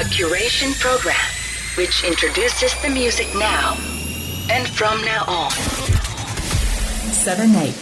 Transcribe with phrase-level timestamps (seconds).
[0.00, 1.14] A curation program
[1.76, 3.76] which introduces the music now
[4.48, 5.50] and from now on.
[7.12, 7.74] 7 8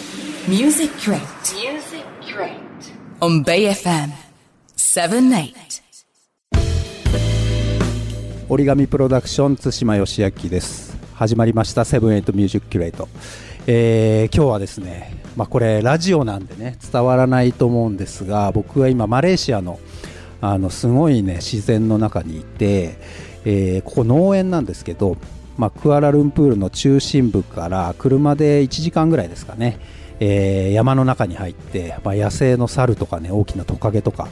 [0.48, 1.20] Music Curate
[1.54, 2.58] Music Curate.
[3.20, 4.10] on Bay FM
[4.74, 5.54] 7 8
[8.48, 13.08] origami PRODUCTIONS対馬芳昭です始まりましたセブンエイトミュージックキュレート、
[13.68, 19.78] えー今日はですねまあこれラジオなんでね伝わらないと思うんですが僕は今マレーシアの
[20.40, 22.96] あのすごいね自然の中にいて、
[23.44, 25.16] えーここ農園なんですけど、
[25.56, 29.78] まあ、クアラルンプールの中心部から車で1時間ぐらいですかね、
[30.20, 34.28] えー山の中に入って、まあ、野生の猿とかね大きなトカゲとか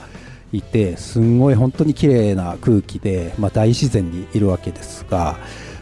[0.53, 5.37] いてすんごい本当に綺麗な空気で、まあ、大自然にいるわけですが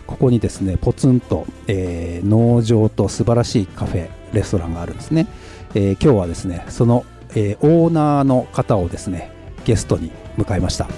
[0.06, 5.26] ここにですねポツンと、えー農場と素晴らしいカフェレストランがあるんですね、
[5.74, 9.30] えー今日はですねその、えーオーナーの方をですね
[9.64, 10.88] ゲストに迎えました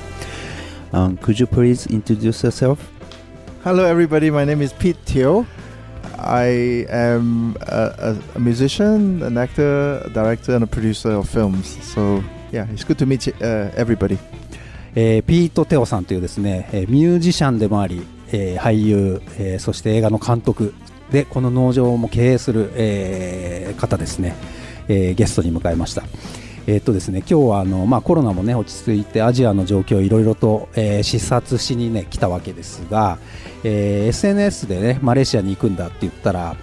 [0.92, 2.78] Um, could you please introduce yourself?
[3.64, 4.30] Hello, everybody.
[4.30, 5.44] My name is Pete Teo.
[6.16, 11.76] I am a, a, musician, an actor, a director, and a producer of films.
[11.84, 14.16] So, yeah, it's good to meet you, uh, everybody.
[14.94, 20.72] えーピート・テオさんというですね、えーミュージシャンでもあり、えー俳優、えーそして映画の監督
[21.10, 24.34] でこの農場も経営する、えー方ですね、
[24.88, 26.04] えーゲストに迎えました。
[26.66, 33.18] えっとですね、今日はあの、まあ、コロナも、ね、落ち着いてアジアの状況をいろいろと、えー視察しに、ね、来たわけですが、
[33.62, 36.56] えー SNS で、ね、マレーシアに行くんだって言ったら、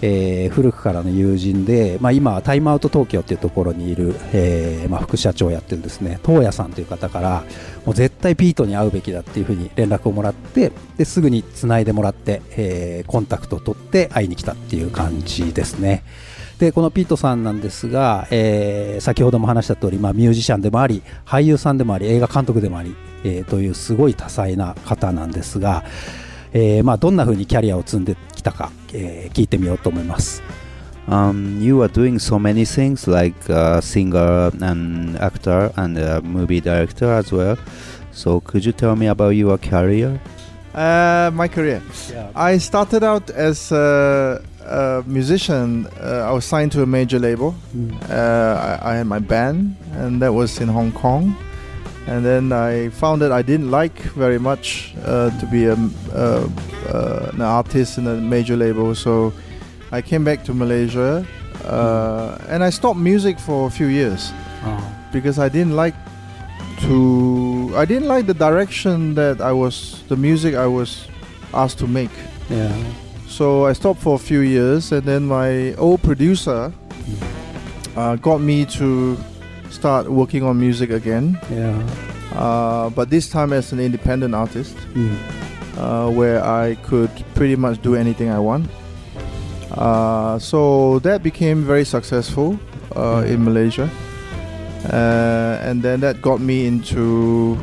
[0.00, 7.44] えー古くからの友人で、まあ、今はタイムアウト東京っていうところにいる、えーまあ、副社長をやってるんですね東谷さんという方から
[7.84, 16.04] もう絶対ピートに会うべきだっていうふうに連絡をもらってですぐにつないでもらって、えーコンタクトを取って会いに来たっていう感じですね。
[16.58, 25.84] でこのピートさんなんですが、えー先ほども話した通り、まあ、ミュージシャンでもあり俳優さんでもあり映画監督でもあり、えーというすごい多彩な方なんですが、
[26.52, 30.42] えーまあ、どんな風にキャリアを積んできたか、えー聞いてみようと思います。
[31.08, 37.10] Um, you are doing so many things like a singer and actor and a movie director
[37.16, 37.56] as well.
[38.12, 40.20] So could you tell me about your career?
[40.74, 41.82] Uh, my career.
[42.36, 45.86] I started out as a, a musician.
[46.00, 47.54] Uh, I was signed to a major label.
[48.08, 51.34] Uh, I, I had my band, and that was in Hong Kong.
[52.06, 56.48] And then I found that I didn't like very much uh, to be a, uh,
[56.88, 58.94] uh, an artist in a major label.
[58.94, 59.32] So
[59.90, 61.26] I came back to Malaysia,
[61.64, 64.32] uh, and I stopped music for a few years
[65.12, 65.94] because I didn't like
[66.82, 67.57] to.
[67.76, 71.06] I didn't like the direction that I was, the music I was
[71.52, 72.10] asked to make.
[72.48, 72.74] Yeah.
[73.26, 76.72] So I stopped for a few years, and then my old producer
[77.96, 79.16] uh, got me to
[79.70, 81.38] start working on music again.
[81.50, 81.76] Yeah.
[82.34, 85.16] Uh, but this time as an independent artist, うん。
[85.78, 88.68] uh, where I could pretty much do anything I want.
[89.70, 92.58] Uh, so that became very successful
[92.96, 93.88] uh, in Malaysia,
[94.84, 97.58] uh, and then that got me into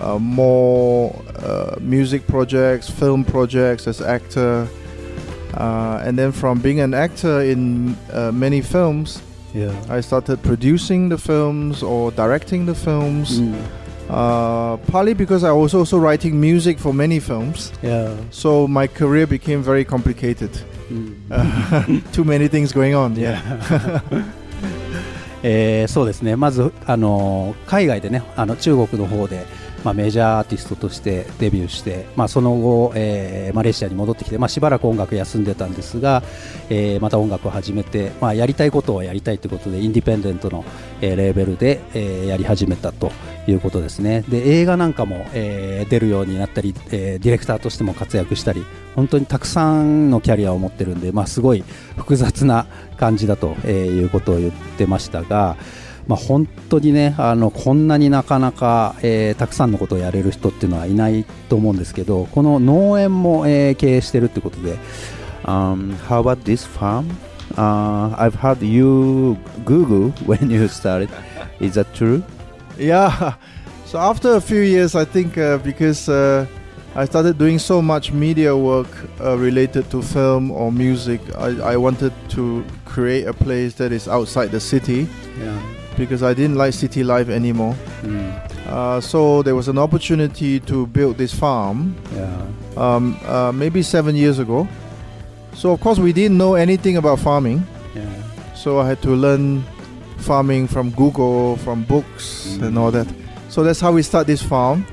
[0.00, 4.68] uh, more uh, music projects, film projects as actor,
[5.54, 9.22] uh, and then from being an actor in uh, many films,
[9.54, 13.40] yeah, I started producing the films or directing the films.
[13.40, 14.86] Mm.
[14.86, 17.72] partly because I was also writing music for many films.
[17.82, 18.14] Yeah.
[18.30, 20.50] So my career became very complicated.
[20.90, 22.12] Mm.
[22.12, 23.16] too many things going on.
[23.16, 24.00] Yeah.
[25.42, 26.36] えーそうですね。
[26.36, 29.46] まず、あのー海外でねあの中国の方で、
[29.84, 36.22] まあ、メジャーアーティストとしてデビューして、まあ、その後、えーマレーシアに戻ってきて、まあ、しばらく音楽休んでたんですが、
[36.68, 40.64] えーまた音楽を始めて、まあ、やりたいことをやりたいということでインディペンデントの、
[41.00, 43.12] えーレーベルで、えーやり始めたと
[43.46, 44.24] いうことですね。
[44.28, 51.64] で映画なんかも、えー出るようになったり、えーディレクターとしても活躍したり本当にたくさんのキャリアを持ってるんで、まあ、すごい
[51.96, 55.56] 複雑な感じだと、えーいうことを言ってましたが、
[56.08, 64.78] まあ、本当にねあのこんなになかなか、えーたくさんのことをやれる人っていうのはいないと思うんですけどこの農園も、えー経営してるってことで
[65.44, 67.08] Um, how about this farm?
[67.56, 71.08] Uh, I've heard you Google when you started.
[71.60, 72.22] Is that true?
[72.76, 73.34] Yeah.
[73.86, 76.44] So after a few years, I think uh, because uh,
[76.94, 78.88] I started doing so much media work
[79.20, 84.06] uh, related to film or music, I, I wanted to create a place that is
[84.08, 85.08] outside the city
[85.98, 87.74] because I didn't like city life anymore.
[88.02, 88.66] Mm.
[88.66, 91.96] Uh, so there was an opportunity to build this farm.
[92.14, 92.46] Yeah.
[92.76, 94.68] Um, uh, maybe seven years ago.
[95.54, 97.66] So of course we didn't know anything about farming.
[97.94, 98.54] Yeah.
[98.54, 99.64] So I had to learn
[100.18, 102.66] farming from Google, from books, mm.
[102.66, 103.06] and all that.
[103.48, 104.86] So that's how we start this farm.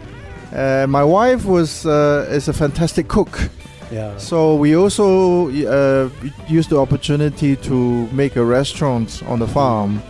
[0.54, 3.50] Uh, my wife was uh, is a fantastic cook.
[3.92, 4.18] Yeah.
[4.18, 6.10] So we also uh,
[6.48, 10.02] used the opportunity to make a restaurant on the farm.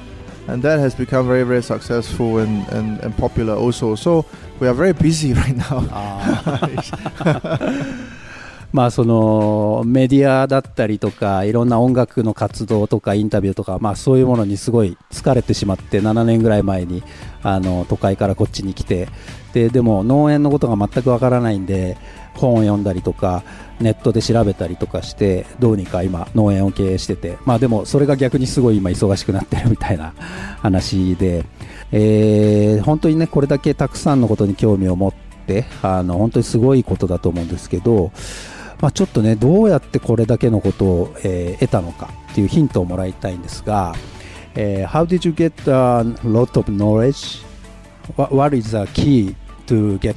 [0.48, 3.96] And that has become very very successful and, and, and popular also.
[3.96, 4.26] So
[4.60, 5.82] we are very busy right now.
[8.76, 17.02] まあそのメディアだったりとかいろんな音楽の活動とかインタビューとかまあそういうものにすごい疲れてしまって7年ぐらい前に
[17.42, 19.08] あの都会からこっちに来て
[19.54, 21.96] ででも農園のことが全くわからないんで
[22.34, 23.44] 本を読んだりとか
[23.80, 30.14] ネットで調べたりとかしてどうにか今農園を経営しててまあでもそれが逆にすごい今忙しくなってるみたいな
[30.62, 31.46] 話で、
[31.92, 35.14] えー本当にねこれだけたくさんのことに興味を持っ
[35.48, 38.12] てあの本当にすごいことだと思うんですけど、
[38.82, 43.94] まあ、ちょっとねどうやってこれだけのことを、えー得たのかっていうヒントをもらいたいんですが、
[44.56, 47.44] えー How did you get a lot of knowledge?
[48.16, 49.36] What, what is the key
[49.68, 50.16] to get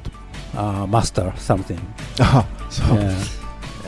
[0.55, 1.79] uh, master something?
[2.71, 3.38] so, Yeah.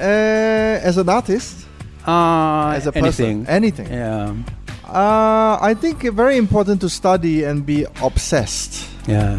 [0.01, 1.67] Uh, as an artist,
[2.07, 3.45] Uh, as a anything.
[3.45, 3.87] person, anything.
[3.93, 4.33] Yeah.
[4.89, 8.89] Uh, I think it's very important to study and be obsessed.
[9.07, 9.39] Yeah.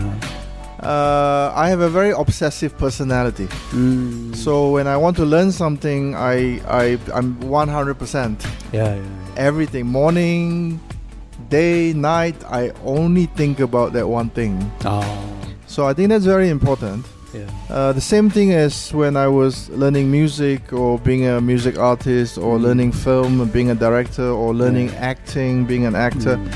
[0.79, 3.47] Uh, I have a very obsessive personality.
[3.71, 4.35] Mm.
[4.35, 8.41] So when I want to learn something, I, I I'm 100%
[8.71, 9.01] yeah, yeah,
[9.37, 9.85] everything.
[9.87, 10.79] Morning,
[11.49, 12.35] day, night.
[12.49, 14.57] I only think about that one thing.
[14.83, 15.03] yeah.
[15.67, 17.05] So I think that's very important.
[17.33, 17.45] Yeah.
[17.69, 22.37] Uh, the same thing as when I was learning music or being a music artist
[22.37, 22.61] or Mm.
[22.63, 26.37] learning film, being a director or learning acting, being an actor.
[26.37, 26.51] Mm.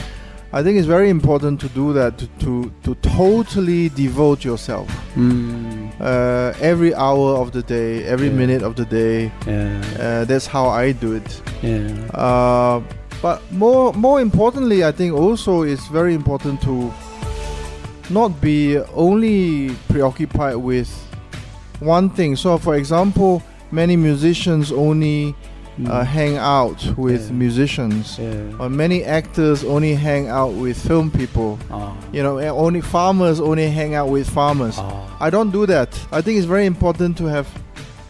[0.53, 4.87] I think it's very important to do that to to, to totally devote yourself.
[5.15, 5.89] Mm.
[5.99, 8.37] Uh, every hour of the day, every Yeah.
[8.41, 9.31] minute of the day.
[9.47, 9.81] Yeah.
[9.99, 11.41] Uh, that's how I do it.
[11.63, 11.87] Yeah.
[12.13, 12.81] Uh,
[13.21, 16.91] but more more importantly, I think also it's very important to
[18.09, 20.89] not be only preoccupied with
[21.79, 22.35] one thing.
[22.35, 23.41] So, for example,
[23.71, 25.35] many musicians only
[25.87, 27.29] uh, hang out with Mm.
[27.31, 27.35] Yeah.
[27.35, 28.31] musicians, Yeah.
[28.61, 31.59] or many actors only hang out with film people.
[31.69, 31.91] Ah.
[32.13, 34.75] You know, only farmers only hang out with farmers.
[34.79, 35.03] Ah.
[35.19, 35.89] I don't do that.
[36.13, 37.45] I think it's very important to have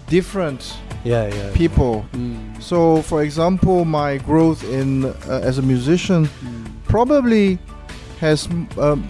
[0.10, 1.52] different Yeah, yeah.
[1.56, 2.06] people.
[2.14, 2.62] Mm.
[2.62, 6.66] So, for example, my growth in uh, as a musician Mm.
[6.88, 7.58] probably
[8.22, 8.48] has
[8.78, 9.04] um,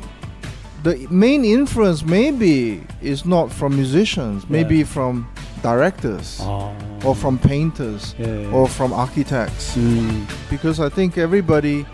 [0.86, 2.04] the main influence.
[2.06, 4.46] Maybe is not from musicians.
[4.50, 4.86] Maybe Yeah.
[4.96, 5.28] from
[5.64, 6.70] directors Ah.
[7.04, 8.56] or from painters yeah, yeah.
[8.56, 9.76] or from architects.
[9.76, 10.26] Mm.
[10.50, 11.86] Because I think everybody,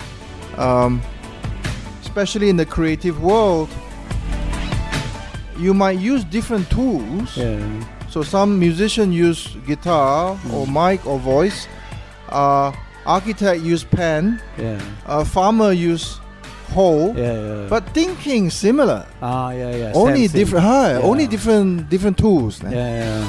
[0.57, 1.01] um,
[2.03, 3.69] especially in the creative world,
[5.57, 7.37] you might use different tools.
[7.37, 7.59] Yeah.
[8.09, 11.67] So some musician use guitar or mic or voice.
[12.29, 12.71] Uh,
[13.05, 14.41] architect use pen.
[14.57, 14.79] Yeah.
[15.07, 16.19] A farmer use
[16.71, 17.13] hoe.
[17.15, 17.67] Yeah, yeah.
[17.69, 19.05] But thinking similar.
[19.21, 19.91] ah, yeah, yeah.
[19.93, 20.39] only sensing.
[20.39, 20.65] different.
[20.65, 21.09] Hi, Yeah.
[21.09, 22.61] Only different different tools.
[22.63, 23.23] Yeah, yeah.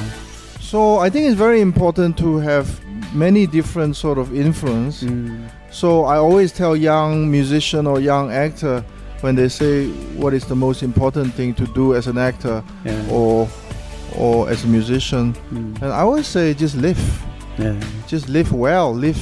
[0.59, 2.65] So I think it's very important to have
[3.13, 5.03] many different sort of influence.
[5.03, 5.49] Mm.
[5.71, 8.83] So I always tell young musician or young actor
[9.21, 9.87] when they say
[10.17, 13.11] what is the most important thing to do as an actor Yeah.
[13.11, 13.47] or
[14.17, 15.81] or as a musician, Mm.
[15.81, 17.01] and I always say just live,
[17.57, 17.73] Yeah.
[18.07, 19.17] just live well, live,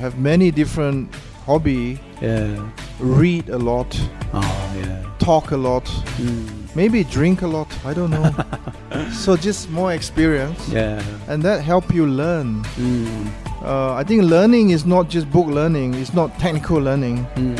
[0.00, 1.08] have many different
[1.46, 2.56] hobby, Yeah.
[3.00, 3.98] Read a lot,
[4.32, 5.02] Ah, yeah.
[5.18, 5.84] talk a lot,
[6.18, 6.46] Mm.
[6.74, 7.68] maybe drink a lot.
[7.84, 8.30] I don't know.
[9.12, 11.02] so just more experience, Yeah.
[11.28, 12.64] and that help you learn.
[12.78, 13.26] Mm.
[13.64, 15.94] Uh, I think learning is not just book learning.
[15.94, 17.26] It's not technical learning.
[17.36, 17.56] Mm.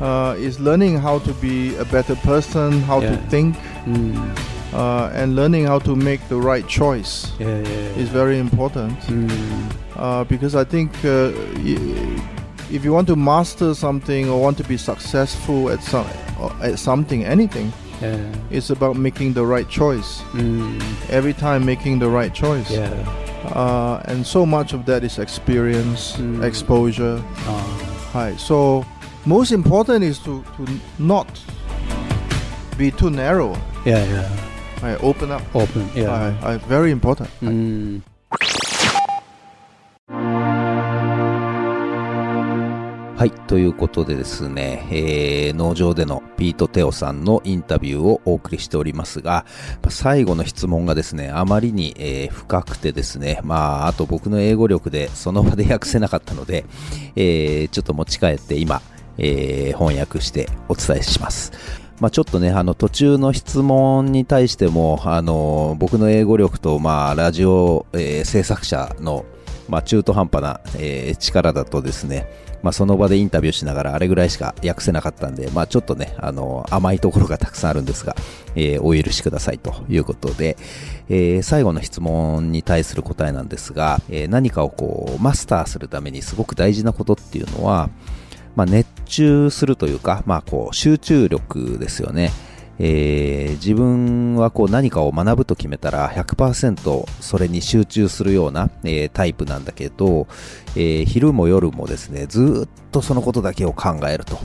[0.00, 4.16] Uh, it's learning how to be a better person, how to think, Mm.
[4.74, 8.02] uh, and learning how to make the right choice Yeah, yeah.
[8.02, 8.98] is very important.
[9.08, 9.30] Mm.
[9.96, 11.30] Uh, because I think uh,
[12.72, 16.06] if you want to master something or want to be successful at some
[16.62, 18.16] at something, anything, Yeah.
[18.50, 20.22] it's about making the right choice.
[20.32, 20.80] Mm.
[21.10, 22.70] Every time making the right choice.
[22.70, 22.90] Yeah.
[23.54, 26.42] Uh, and so much of that is experience, Mm.
[26.42, 27.22] exposure.
[27.46, 27.64] Ah.
[28.12, 28.36] Hi.
[28.36, 28.84] So
[29.24, 30.62] most important is to, to
[30.98, 31.28] not
[32.78, 33.54] be too narrow.
[33.84, 34.28] Yeah, yeah.
[34.82, 35.42] Right, open up.
[35.54, 35.88] Open.
[35.94, 36.32] Yeah.
[36.40, 37.28] Hi, very important.
[37.42, 37.46] う
[43.22, 49.46] はい、ということでですね、えー農場でのピート・テオさんのインタビューをお送りしておりますが、
[49.90, 56.64] 最後の質問がですね、あまりに、えー深くてですね、まあ、あと僕の英語力でその場で訳せなかったので、
[57.14, 58.82] えーちょっと持ち帰って今、
[59.18, 61.52] え翻訳してお伝えします。
[62.00, 69.24] まあ、ちょっとね、あの途中の質問に対しても、あの僕の英語力と、まあ、ラジオ、えー制作者の、
[69.68, 72.26] まあ、中途半端な、え力だとですね、
[72.62, 78.16] まあ、その場でインタビューしながらあれぐらいしか訳せなかったんで、まあ、ちょっとね、あの、甘いところがたくさんあるんですが、
[78.54, 80.56] えー、お許しくださいということで、
[81.08, 87.90] えー、最後の質問に対する答えなんですが、えー、何かをこう、マスターするためにすごく大事なことっていうのは、
[88.54, 92.30] まあ、熱中するというか、まあ、こう、集中力ですよね。
[92.78, 100.26] えー、自分はこう何かを学ぶと決めたら100%それに集中するような、えー、タイプなんだけど、
[100.74, 104.38] えー、昼も夜もですね、ずっとそのことだけを考えると。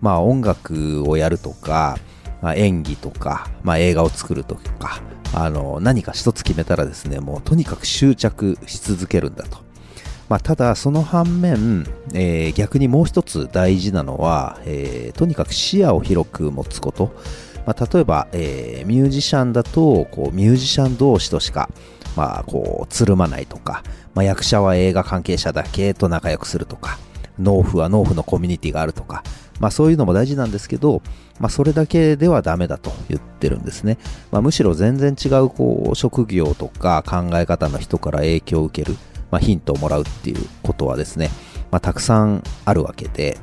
[0.00, 1.98] まあ音楽をやるとか、
[2.42, 5.02] まあ、演技とか、まあ、映画を作るとか、
[5.34, 9.58] あの、何か一つ決めたらですね、もうとにかく執着し続けるんだと。
[10.28, 17.14] まあ、ただ、その反面、えー、逆にもう一つ大事なのは、えー、とにかく視野を広く持つこと。
[17.66, 21.68] まあ、例えば、えー、ミュージシャンだとこうミュージシャン同士としか、
[22.16, 23.82] まあ、こうつるまないとか、
[24.14, 26.98] まあ、役者は映画関係者だけと仲良くするとか
[27.38, 29.22] 農夫は農夫のコミュニティがあるとか、
[29.60, 31.02] まあ、そういうのも大事なんですけど、
[31.38, 33.98] まあ、それだけではダメだと言ってるんですね、
[34.30, 38.96] まあ、むしろ全然違うこう職業とか考え方の人から影響を受ける、
[39.30, 41.30] まあ、ヒントをもらうっていうことはですね、
[41.70, 43.38] まあ、たくさんあるわけで、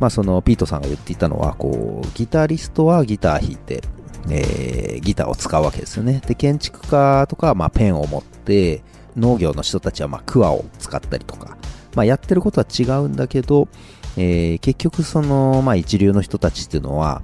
[0.00, 3.82] まあ、そのピートさんが言っていたのはこうギタリストはギター弾いて、
[4.30, 8.82] えー、ギターを使うわけですよねで建築家とかはまあペンを持って
[9.16, 11.56] 農業の人たちはまあクワを使ったりとか、
[11.94, 13.68] まあ、やってることは違うんだけど、
[14.16, 17.22] えー、結局その、まあ、一流の人たちっていうのは、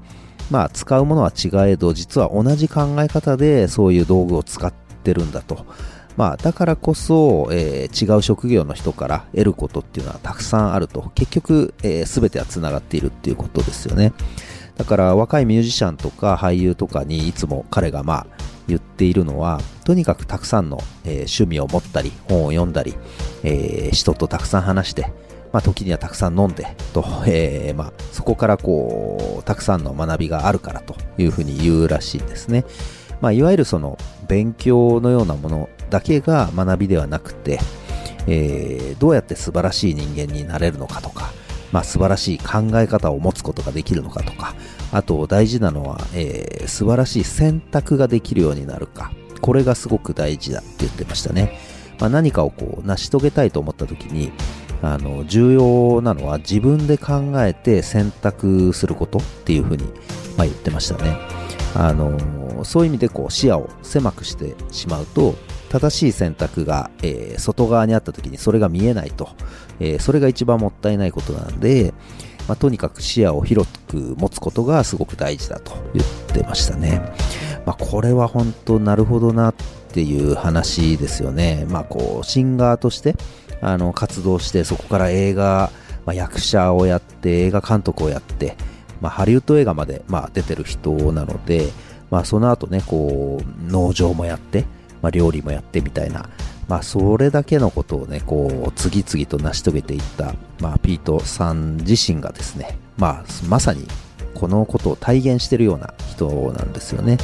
[0.50, 5.66] まあ、使うものは違えど実は同じ考え方でそういう道具を使ってるんだと。
[6.16, 11.11] まあ、だからこそ、えー、違う職業の人から得ることっていうのはたくさんあると。
[11.14, 14.12] 結局、えー、全ては繋がっているっていうことですよね。
[14.76, 18.26] だから若いミュージシャンとか俳優とかにいつも彼がまあ
[18.66, 22.94] 言っているのは、とにかくたくさんの、えー、趣味を持ったり、本を読んだり、
[23.42, 25.12] えー、人とたくさん話して、
[25.52, 32.64] まあ、時にはたくさん飲んでと、えーまあ、そこからこうたくさんの学びがあるからというふうに言うらしいんですね。
[33.21, 37.61] まあ、いわゆるその勉強のようなものだけが学びではなくて、
[38.27, 41.31] えー、どうやって素晴らしい人間になれるのかとか、
[41.71, 44.57] まあ、素晴らしい考え方を持つことができるのかとか、
[44.91, 51.61] あと大事なのは、えー、素晴らしい選択ができるようになるか、これがすごく大事だって言ってましたね。
[52.01, 54.33] まあ、何かをこう成し遂げたいと思った時に、
[54.85, 59.85] あの重要なのは自分で考えて選択することっていうふうに、
[60.37, 61.17] まあ、言ってましたね。
[61.75, 65.35] あのそういう意味でこう視野を狭くしてしまうと
[65.71, 69.31] 正しい選択が、えー、外側にあった時にそれが見えないと、
[69.81, 71.93] えー、それが一番もったいないことなんで、
[72.47, 77.00] まあ、とにかく視野を広く持つことがすごく大事だと言ってましたね。
[77.67, 79.55] まあ、これは本当なるほどなっ
[79.93, 81.67] ていう話ですよね。
[81.71, 83.17] まあ、こう、シンガーとして
[83.64, 85.71] あの活動して、そこから映画、
[86.04, 88.56] まあ、役者をやって、映画監督をやって、
[89.00, 91.71] まあ、ハリウッド映画まで、まあ、出てる人なので、
[92.11, 94.66] まあ、その後ね、こう、農場もやって、
[95.00, 96.28] まあ、料理もやってみたいな、
[96.68, 103.87] まあ、それだけのことをね、こう、次々と成し遂げていった、まあ、ピートさん自身がですね、まあ、まさに、
[104.35, 107.16] このことを体現してるような人なんですよね。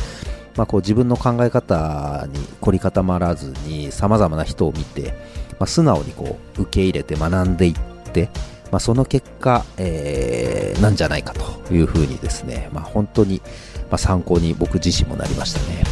[0.56, 5.14] まあ、こう自分の考え方に凝り固まらずに様々な人を見て、
[5.60, 7.74] まあ、素直にこう受け入れて学んでいっ
[8.12, 8.30] て、
[8.72, 13.42] まあ、その結果、えー、なんじゃないかというふうにですね、まあ、本当に、
[13.90, 15.84] ま、参考に僕自身もなりましたね。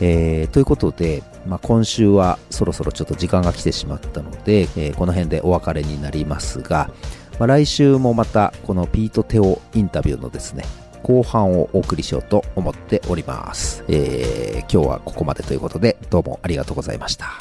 [0.00, 6.90] えー、ということで、まあ、今週はそろそろちょっと時間が来てしまったので、えー、この辺でお別れになりますが、
[7.38, 10.64] まあ、来週もまたこのピート・テオインタビューのですね、
[11.08, 13.82] 後半をお送りしようと思っております。
[13.88, 17.38] えー、今日はここまでということで、どうもありがとうございました。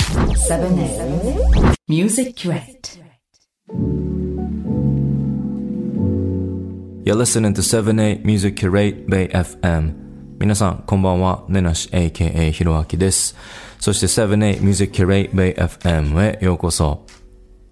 [7.04, 9.94] You're listening to 7-8 Music Curate Bay FM
[10.40, 11.44] 皆さん、こんばんは。
[11.50, 13.36] ねなし AKA ひろあきです。
[13.80, 17.06] そして7-8 Music Curate Bay FM へようこそ。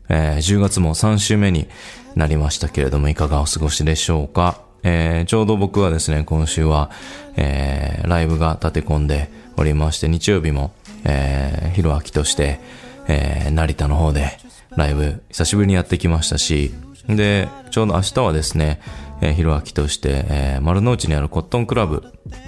[0.09, 1.67] えー、10月も3週目に
[2.15, 4.64] なりましたけれども、いかがお過ごしでしょうか？
[4.87, 6.91] えー、ちょうど僕はですね、今週は、
[7.35, 10.73] えー、ライブが立て込んでおりまして、日曜日も、
[11.03, 12.59] えー、ひろあきとして、
[13.07, 14.37] えー、成田の方で
[14.75, 16.71] ライブ久しぶりにやってきましたし、
[17.07, 18.79] で、ちょうど明日はですね、
[19.21, 22.03] えー、ひろあきとして、えー、丸の内にあるコットンクラブ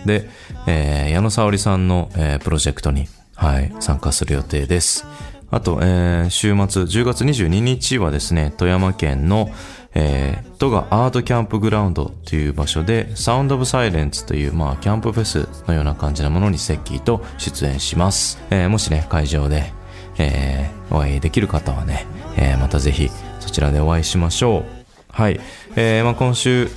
[0.06, 0.30] で、
[0.68, 5.08] えー、矢野沙織さんの、えー、プロジェクトに、はい、参加する予定です。
[5.50, 9.50] あと、えー、週末、10月22日はですね、富山県の、
[10.00, 18.38] えー、戸がアートキャンプグラウンドという場所で、サウンドオブサイレンツという、まあ、キャンプフェスのような感じなものにセッキーと出演します。
[18.52, 19.74] えー、もしね、会場で、
[20.20, 22.06] えー、お会いできる方はね、
[22.38, 24.64] えー、またぜひ、そちらでお会いしましょう。
[25.12, 25.40] はい。
[25.76, 26.70] えー、まあ今週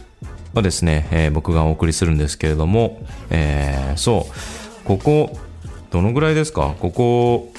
[0.54, 5.38] はですね、えー僕がお送りするんですけれども、えーそう、ここ、
[5.90, 6.74] どのぐらいですか？
[6.80, 7.52] ここ、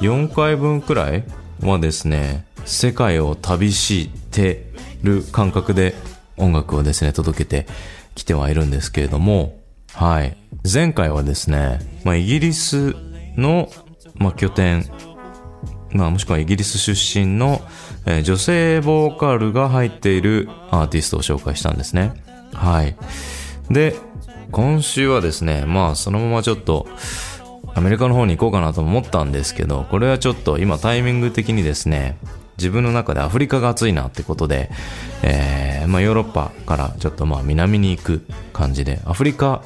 [0.00, 1.24] 4回分くらい
[1.62, 4.66] はですね、世界を旅して
[5.02, 5.94] る感覚で
[6.36, 7.66] 音楽をですね、届けて
[8.14, 9.60] きてはいるんですけれども、
[9.92, 10.36] はい。
[10.70, 12.94] 前回はですね、まあ、イギリス
[13.36, 13.70] の、
[14.14, 14.84] まあ、拠点、
[15.92, 17.60] まあ、もしくはイギリス出身の、
[18.06, 22.12] えー女性ボーカルが入っているアーティストを紹介したんですね。
[22.52, 22.96] はい。
[23.70, 23.94] で、
[24.50, 26.86] 今週はですね、まあそのままちょっと
[27.74, 32.18] アメリカの方に行こうかなと思ったんですけど、これはちょっと今タイミング的にですね、
[32.56, 34.70] 自分の中でアフリカが暑いなってことで、
[35.22, 39.62] えーまあヨーロッパからちょっとまあ南に行く感じで、アフリカ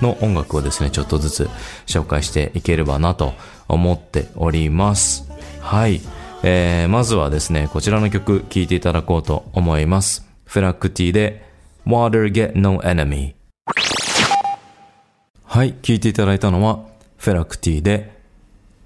[0.00, 1.50] の音楽をですね、ちょっとずつ
[1.86, 3.34] 紹介していければなと
[3.68, 5.28] 思っております。
[5.60, 6.00] はい。
[6.44, 10.26] えー、まずはですね、こちらの曲聴いていただこうと思います。
[10.44, 11.46] フェラクティで
[11.86, 13.34] Water Get No Enemy。
[15.44, 16.80] はい、聴いていただいたのは
[17.18, 18.10] フェラクティで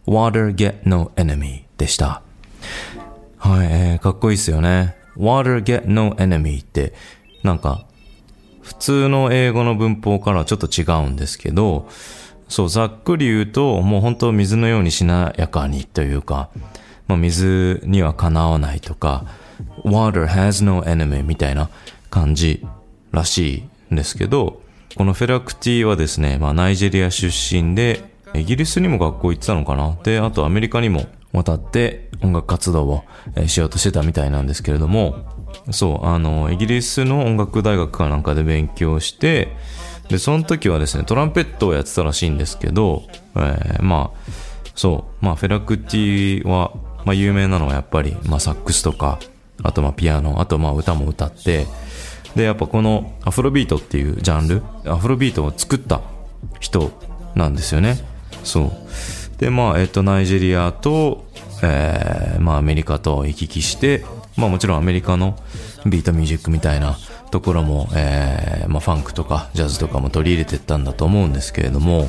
[0.07, 2.23] Water Get No Enemy でした。
[3.39, 4.97] はい、えー、かっこいいっすよね。
[5.17, 6.95] Water Get No Enemy って、
[7.43, 7.87] なんか、
[8.63, 11.89] 普通の英語の文法からはちょっと違うんですけど、
[12.49, 16.49] そう、ざっくり言うと、もう本当水のようにしなやかにというか、
[17.07, 19.25] まあ、水にはかなわないとか、
[19.85, 21.71] water has no enemy みたいな
[22.11, 22.67] 感じ
[23.13, 24.61] らしいんですけど、
[24.97, 33.05] このフェラクティはですね、まあ、ナイジェリア出身で、イギリスにも学校行ってたのかなで、あとアメリカにも渡って音楽活動を
[33.47, 35.17] しようとしてたみたいなんですけれども、
[35.71, 39.57] そう、あの、イギリスの音楽大学かなんかで勉強して、
[40.09, 43.03] で、その時はですね、トランペットをやってたらしいんですけど、
[43.35, 44.31] えーまあ、
[44.75, 46.73] そう、まあ、フェラクティは、
[47.05, 49.19] まあ、有名なのはやっぱり、まあ、サックスとか、
[49.63, 51.67] あとまあ、ピアノ、あとまあ、歌も歌って、
[52.37, 56.03] で、やっぱこのアフロビートっていうジャンル、アフロビートを作った
[56.61, 56.93] 人
[57.35, 57.99] なんですよね。
[58.45, 58.73] そう。
[59.39, 61.27] で、まあ、えっと、ナイジェリアと、
[61.63, 64.05] えーまあ、アメリカと行き来して、
[64.37, 65.39] まあ、もちろんアメリカの
[65.87, 66.97] ビートミュージックみたいな
[67.31, 72.09] ところも、えーまあ、ファンクとかジャズとかも取り入れてったんだと思うんですけれども、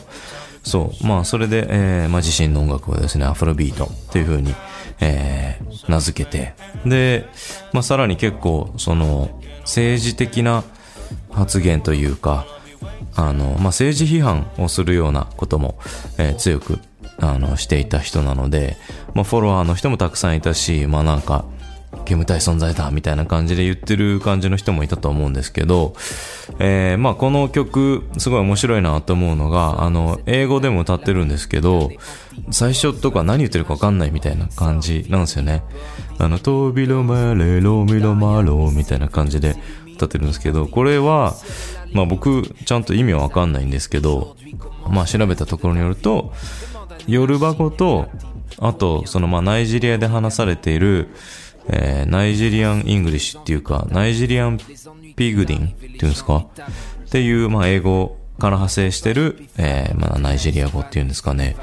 [0.64, 1.08] そう。
[1.08, 4.54] まあ、それで、えーまあ、自身の音楽をですね、アフロビートっていう風に、
[5.00, 6.54] えー名付けて、
[6.86, 7.26] で、
[7.72, 10.64] まあ、さらに結構、その、政治的な
[11.32, 12.46] 発言というか、
[13.16, 15.80] あの、まあ、政治批判をするようなことも、
[16.18, 16.80] えー強く、
[17.20, 18.78] あの、していた人なので、
[19.14, 21.46] まあ、フォロワーの人もたくさんいたし、まあ、なんか、
[22.06, 25.94] 煙たい存在だみたいな感じで言ってる感じの人もいたと思うんですけど、
[26.60, 31.92] えーまあこの曲すごい面白いなと思うのが、あの、英語でも歌ってるんですけど、
[32.52, 35.64] 最初とか何言ってるかわかんないみたいな感じなんですよね。
[36.18, 39.56] あの、トビロマレロミロマロみたいな感じで
[39.96, 41.36] 歌ってるんですけど、これは、
[41.94, 44.36] まあ僕ちゃんと意味はわかんないんですけど、
[44.90, 46.34] まあ調べたところによると、
[47.08, 48.10] ヨルバ語と、
[48.60, 51.10] あと、そのまナイジェリアで話されている、
[51.70, 54.58] えー Nigerian English っていうか、 Nigerian
[55.16, 56.38] Pidgin っていうんですか？
[56.38, 61.56] っていう、まあ英語から派生してる、えーまナイジェリア語っていうんですかね？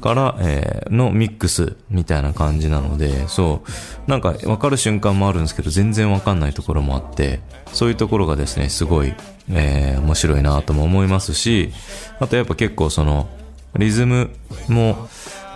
[0.00, 3.62] から、えーのミックスみたいな感じなので、そ
[4.06, 7.40] う、なんか分かる瞬間もあるんですけど、全然分かんないところもあって、
[7.72, 9.14] そういうところがですね、すごい、
[9.48, 11.72] えー面白いなとも思いますし、
[12.20, 13.28] あとやっぱ結構その、
[13.78, 14.30] リズム
[14.68, 15.08] も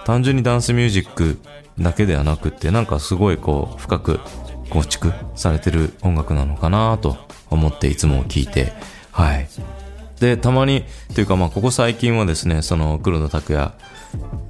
[0.04, 1.38] 単純にダンスミュージック
[1.78, 4.20] だけではなくって、なんかすごいこう、深く
[4.70, 7.16] 構築されてる音楽なのかなと
[7.50, 8.72] 思っていつも聞いて、
[9.10, 9.48] はい。
[10.20, 13.72] で、たまに、というかまあ、ここ最近はですね、その、黒田拓也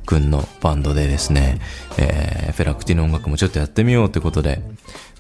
[0.05, 1.61] くんのバンドでですね、
[1.99, 4.61] えーフェラクティの音楽もちょっとやってみようってことで、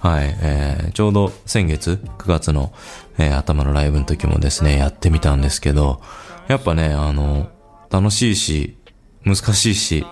[0.00, 2.72] はい、えーちょうど先月、9月の、
[3.18, 6.02] えー頭のライブの時もですね、やってみたんですけど、
[6.48, 7.48] やっぱね、あの、
[7.90, 8.76] 楽しいし、
[9.24, 10.06] 難しいし、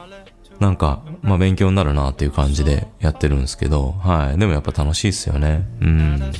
[0.60, 4.38] なんか、まあ勉強になるなっていう感じでやってるんですけど、はい。
[4.38, 5.66] でもやっぱ楽しいっすよね。
[5.80, 6.32] うん。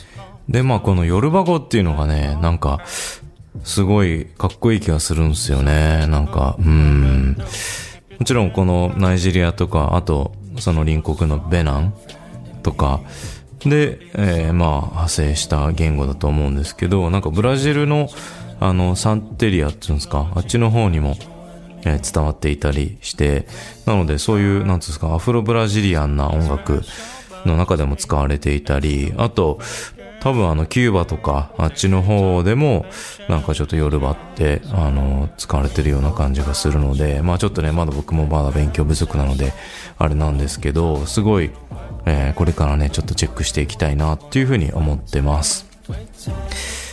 [0.49, 2.81] で、まあこのヨルバ語っていうのがね、なんか、
[3.65, 6.07] すごいかっこいい気がするんですよね。
[6.09, 7.37] なんか、うん。
[8.19, 11.95] もちろんこのナイジェリアとか、あと、その隣国のベナン
[12.63, 13.01] とか、
[13.61, 18.09] で、えーまあ、派生した言語だと思うんですけど、なんかブラジルの、
[18.61, 21.17] あの、サンテリアっていうんですか、あっちの方にも、
[21.85, 23.47] えー伝わっていたりして、
[23.87, 26.83] なのでそういう、なんつうんですか、アフロブラジリアンな音楽
[27.47, 29.59] の中でも使われていたり、あと、
[30.21, 32.87] 多分あの、キューバとか、あっちの方でも、
[33.29, 39.53] なんかちょっとヨルバって、あの、使われてるような感じがするので、まあちょっとね、まだ僕もまだ勉強不足なので、
[39.97, 41.51] あれなんですけど、すごい、
[42.07, 45.67] えーこれからね、ちょっとチェックしていきたいなっていうふうに思ってます。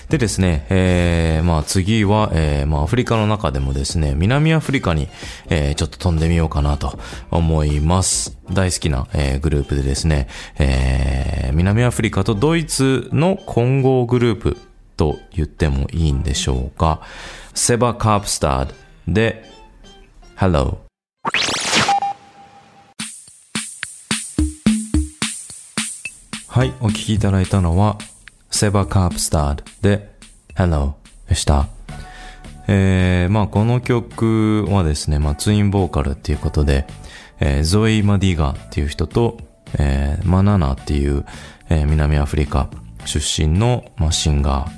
[0.10, 5.08] でですね、えー、まあ次は、えー、まあアフリカの中でもですね、南アフリカに、
[5.50, 7.00] えー、ちょっと飛んでみようかなと
[7.32, 8.38] 思います。
[8.52, 10.28] 大好きな、えー、グループでですね、
[10.60, 14.58] えー、南アフリカとドイツの混合グループ
[14.96, 17.02] と言ってもいいんでしょうか。
[17.54, 18.74] セバ・カープスタード
[19.08, 19.44] で、
[20.38, 20.78] Hello。
[26.48, 27.98] はい、お聞きいただいたのは、
[28.56, 30.16] セバ・カープスターで
[30.56, 30.94] Hello
[31.28, 31.68] でした。
[32.70, 36.88] えー、まあこの曲はですね、まあツインボーカルっていうことで、
[37.42, 39.40] えーゾイ・マディガっていう人と、
[39.78, 41.26] えーマナナっていう、
[41.68, 42.70] えー南アフリカ
[43.04, 44.72] 出身の、まあ、シンガー、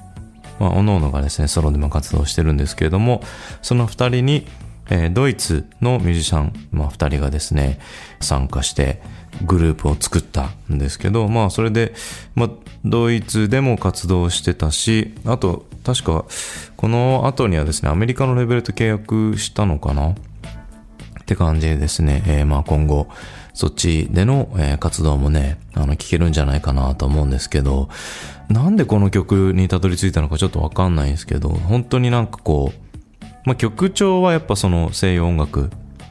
[0.59, 3.21] まあ、各々がですね、ソロでも活動してるんですけれども、
[3.61, 4.47] その二人に、
[4.89, 7.79] えードイツのミュージシャン、まあ、二人がですね、
[8.21, 9.03] 参加して、
[9.45, 11.93] グループを作ったんですけど、まあ、それで、
[12.35, 12.49] まあ、
[12.85, 16.25] ドイツでも活動してたし、あと、確か、
[16.75, 20.09] この後にはですね、アメリカのレベルと契約したのかな？
[20.09, 20.15] っ
[21.25, 23.07] て感じでですね、えーまあ今後、
[23.53, 27.89] そっちでの、え活動もね、あの、聞けるんじゃないかなと思うんですけど、
[28.49, 35.69] なんでこの曲にたどり着いたのかちょっとわかんないんですけど、本当になんかこう、まあ曲調はやっぱその西洋音楽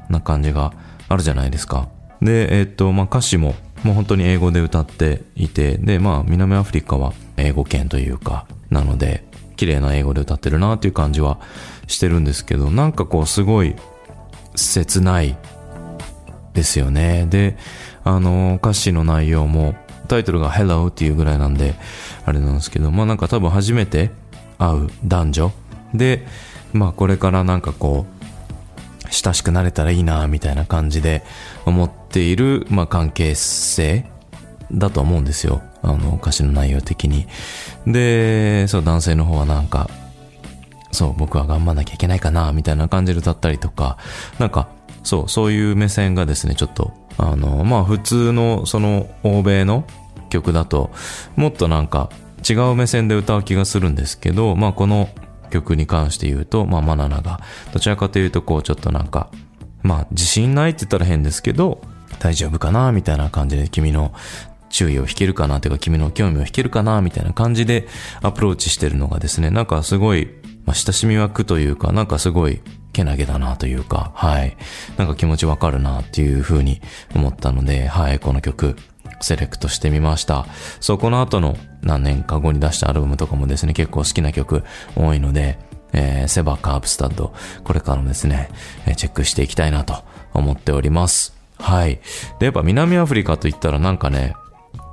[0.09, 0.73] な感じが
[1.09, 1.89] あるじゃないですか。
[2.23, 9.25] で、えっと、まあ歌詞も、もう本当に英語で歌っていて、で、まあ南アフリカは英語圏というか、なので、
[9.57, 11.39] 綺麗な英語で歌ってるなっていう感じは
[11.87, 13.75] してるんですけど、なんかこうすごい
[14.55, 15.37] 切ない
[16.55, 17.27] ですよね。
[17.29, 17.57] で、
[18.05, 19.75] あの、歌詞の内容も、
[20.09, 21.75] タイトルが Hello っていうぐらいなんで、
[22.25, 24.11] あれなんですけど、まあなんか多分初めて
[24.59, 25.53] 会う男女
[25.95, 26.27] で、
[26.73, 28.16] まあこれからなんかこう、
[29.11, 31.23] 親しくなれたらいいな、みたいな感じで
[31.65, 34.07] 思っている、まあ関係性
[34.73, 35.63] だと思うんですよ。
[35.83, 37.27] あの、歌詞の内容的に。
[37.87, 39.89] で、そう、男性の方はなんか、
[40.93, 43.99] そう、僕は頑張んなきゃいけないかな、みたいな感じで歌ったりとか、
[44.39, 44.69] なんか、
[45.03, 49.85] そう、そういう目線がですね、ちょっと、あの、まあ普通の、その、欧米の
[50.31, 50.91] 曲だと、
[51.37, 52.11] もっとなんか、
[52.49, 55.09] 違う目線で歌う気がするんですけど、まあこの
[55.51, 57.41] 曲に関して言うと、まあマナナが、
[57.73, 59.31] どちらかというと、こう、ちょっとなんか、
[59.83, 61.81] まあ自信ないって言ったら変ですけど、
[62.19, 64.13] 大丈夫かな、みたいな感じで、君の
[64.69, 67.87] 注意を引けるかなというか君の興味を引けるかなみたいな感じで
[68.21, 70.29] アプローチしてるのがですね、なんかすごい、
[70.65, 72.61] まあ、親しみ湧くというか、なんかすごい、
[72.93, 74.57] けなげだなというか、はい。
[74.97, 76.81] なんか気持ちわかるなっていう風に
[77.15, 78.77] 思ったので、はい、この曲、
[79.21, 80.47] セレクトしてみました。
[80.81, 84.65] そう、この後の何年か後に出したアルバムとかもですね、結構好きな曲
[84.97, 85.59] 多いので、
[85.93, 87.33] えーセバカープスタッド、
[87.65, 88.51] これからもですね、
[88.87, 91.35] えーチェックしていきたいなと思っております。
[91.59, 92.01] はい。
[92.39, 94.35] で、やっぱ南アフリカといったらなんかね、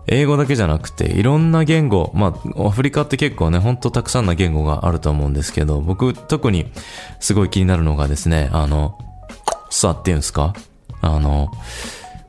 [0.08, 6.72] 英語だけじゃなくて、いろんな言語、まあ、アフリカって結構ね、ほんとたくさんな言語があると思うんですけど、僕、特に
[7.22, 8.98] すごい気になるのがですね、あの、
[9.70, 10.54] さっていうんですか？
[11.02, 11.52] あの、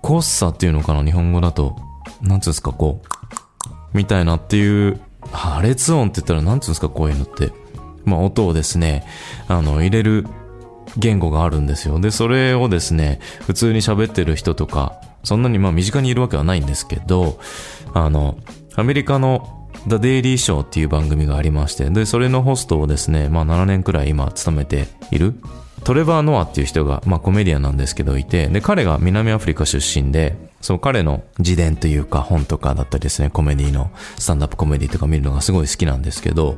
[0.05, 1.77] コッサっていうのかな、日本語だと。
[2.21, 5.01] なんつうんですか、こう、みたいなっていう、
[5.33, 7.53] 破裂音って言ったらなんつうんですか、こういうのって。
[8.05, 9.07] まあ、音をですね、
[9.49, 10.27] あの、入れる
[10.99, 11.99] 言語があるんですよ。
[12.01, 17.39] で、それをですね、普通に喋ってる人とか、そんなにまあ身近にいるわけはないんですけど、
[17.95, 18.37] あの、
[18.75, 25.41] アメリカの The Daily Show っていう番組がありまして、で、それのホストをですね、まあ7年くらい今務めている、
[25.85, 36.57] トレバー・ノアっていう人が、まあコメディアンなんですけどいて、で、彼が南アフリカ出身で、そう、彼の自伝というか本とかだったりですね、コメディの、スタンダップコメディとか見るのがすごい好きなんですけど、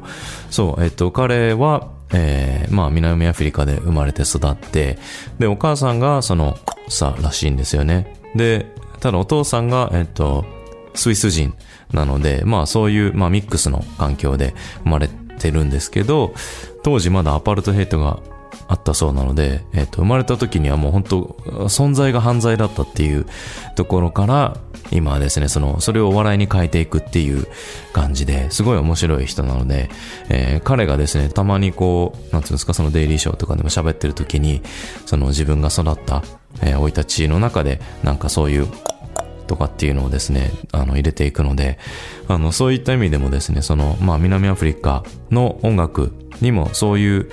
[0.50, 4.96] そう、えっと、彼は、えー、まあ南アフリカで生まれて育って、
[5.40, 6.56] で、お母さんがその、
[6.88, 8.16] さ、らしいんですよね。
[8.36, 8.66] で、
[9.00, 10.44] ただお父さんが、えっと、
[10.94, 11.54] スイス人
[11.92, 16.32] なので、まあそういう、まあミックスの環境で生まれてるんですけど、
[16.84, 18.20] 当時まだアパルトヘイトが
[18.68, 21.22] あったそうなので、えっ、と、生まれた時にはもう本当、
[21.68, 23.26] 存在が犯罪だったっていう
[23.76, 24.56] ところから、
[24.90, 27.46] 今はですね、その、それをお笑いに変えていくっていう
[27.92, 29.90] 感じで、すごい面白い人なので、
[30.28, 34.62] えー彼がですね、たまにこう、なんていうんですか、そのデイリーショーとかでも喋ってる時に、
[35.06, 36.22] その自分が育った、
[36.62, 38.68] えー生い立ちの中で、なんかそういう、
[39.46, 41.78] とかっていうのをですね、あの、入れていくので、
[42.28, 47.30] あの、そういった意味でもですね、その、まあ、南アフリカの音楽にもそういう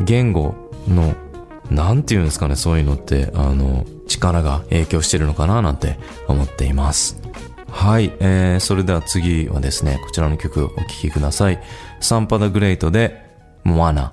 [0.00, 0.54] 言語
[0.88, 1.14] の、
[1.70, 5.98] なんていうんですかね、そういうのって、あの、力が影響してるのかななんて
[6.28, 7.20] 思っています。
[7.68, 11.60] はい、えー、それでは次はですね、こちらの曲お聴きください。
[12.00, 13.24] サンパダグレイトで、
[13.64, 14.12] モアナ。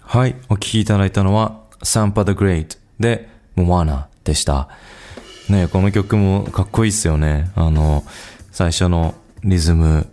[0.00, 4.68] はい、お聴きいただいたのは、サンパダグレイトで、モアナでした。
[5.48, 7.50] ね、この曲もかっこいいっすよね。
[7.54, 8.02] あの、
[8.50, 10.06] 最初のリズム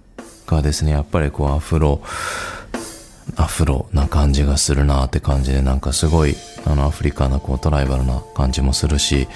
[0.45, 2.01] がですね、やっぱりこうアフロ、
[3.37, 9.29] アフロな感じがするなって感じで、なんかすごい、あの、アフリカのこうトライバルな感じもするし、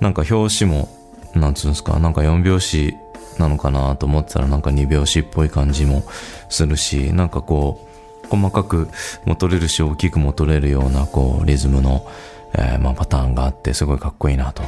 [0.00, 0.88] なんか表紙も、
[1.34, 2.94] なんつうんですか、なんか4拍子
[3.38, 6.04] なのかなと思ってたらなんか2拍子っぽい感じも
[6.48, 7.84] するし、なんかこ
[8.24, 8.88] う、細かく
[9.24, 12.06] も取れるし、大きくも取れるような、こう、リズムの、
[12.54, 14.62] えーまあ、パターンがあって、すごいかっこいいなと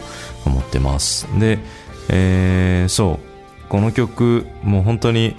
[0.47, 1.27] 思ってます。
[1.39, 1.59] で、
[2.09, 5.37] えーそう、この曲、もう本当に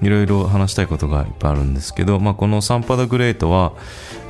[0.00, 3.72] いろいろ話したいことがいっぱいあるんですけど、まあ、このサンパダグレートは、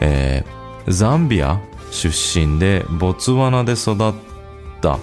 [0.00, 0.58] えー
[0.90, 4.14] ザンビア出身でボツワナで育っ
[4.80, 4.98] た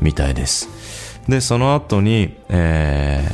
[0.00, 1.20] みたいです。
[1.28, 3.30] で、その後に、え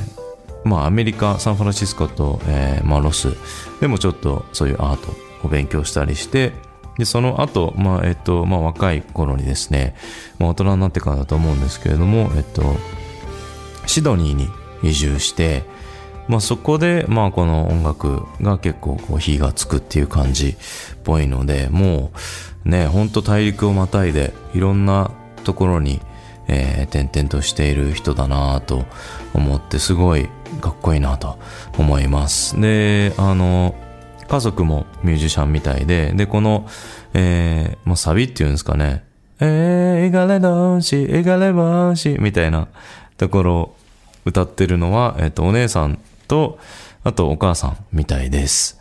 [0.65, 3.35] ーまあ、アメリカ、サンフランシスコと、えーまあ、ロス
[3.81, 5.15] でもちょっとそういうアート
[5.47, 6.53] を勉強したりして、
[6.99, 9.95] で、その後、まあ、えっと、まあ、若い頃にですね、
[10.39, 12.63] まあ、大人になってからだと思うんですけれども、えっと、
[13.87, 14.49] シドニーに
[14.83, 15.65] 移住して、
[16.29, 20.57] まあ、そこで、まあ、この音楽が結構こう火がつくっていう感じっ
[21.05, 22.11] ぽいので、も
[22.65, 25.13] うね、ほんと大陸をまたいでいろんな
[25.45, 26.01] ところに、
[26.49, 28.85] えー、転々としている人だなと
[29.35, 30.29] 思って、すごい
[30.61, 31.39] かっこいいなと
[31.79, 32.61] 思います。
[32.61, 33.75] で、あの、
[34.29, 36.69] 家族もミュージシャンみたいで、で、この、
[37.15, 39.05] えー、まあ、サビっていうんですかね、
[39.41, 42.69] えー、いがれどんし、いがればんし、みたいな
[43.17, 43.77] ところを
[44.25, 46.59] 歌ってるのは、えっ、と、お姉さんと、
[47.05, 48.81] あとお母さんみたいです。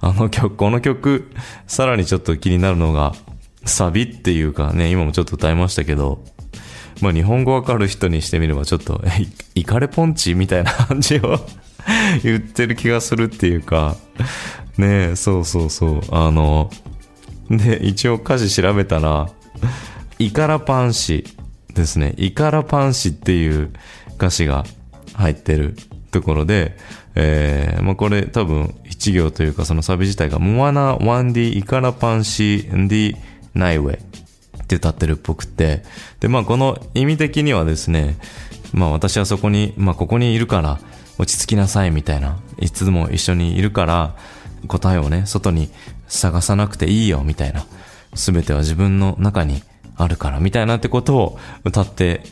[0.00, 1.30] あの曲、この曲、
[1.66, 3.14] さらにちょっと気になるのが、
[3.64, 6.22] サビっていうかね、今もちょっと歌いましたけど、
[7.00, 10.34] まあ日本語わかる人にしてみればちょっと、え、イカレポンチ？
[10.34, 11.38] みたいな感じを
[12.22, 13.96] 言ってる気がするっていうか、
[14.78, 16.70] ねえ、そうそうそう、あの、
[17.50, 19.28] で、一応歌詞調べたら、
[20.18, 21.24] イカラパンシ
[21.74, 22.14] ですね。
[22.16, 23.70] イカラパンシっていう
[24.16, 24.64] 歌詞が
[25.14, 25.76] 入ってる
[26.10, 26.76] ところで、
[27.14, 33.16] えー、まあこれ多分一行というかそのサビ自体が、モアナワンディイカラパンシンディ
[33.54, 35.84] ナイウェって歌ってるっぽくて、
[36.20, 38.16] で、まあこの意味的にはですね、
[38.72, 40.80] まあ私はそこに、まあここにいるから
[41.18, 44.16] 落ち着きなさいみたいな、いつも一緒にいるから
[44.66, 45.70] 答えをね、外に
[46.08, 47.66] 探さなくていいよみたいな、
[48.14, 49.62] すべては自分の中に
[49.96, 52.22] あるからみたいなってことを歌って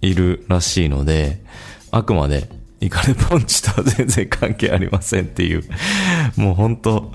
[0.00, 1.42] いるらしいので、
[1.90, 2.48] あくまで
[2.80, 5.62] イカレポンチとは全然関係ありませんっていう、
[6.36, 7.12] もう本当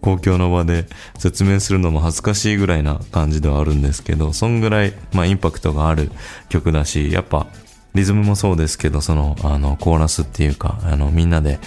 [0.00, 0.86] 公共の場で
[1.18, 6.10] 説明するのも恥ずかしいぐらいな感じではあるんですけど、そんぐらい、まあインパクトがある
[6.48, 7.46] 曲だし、やっぱ
[7.94, 11.58] リズムもそうですけど、その、あの、コーラスっていうか、あの、みんなで、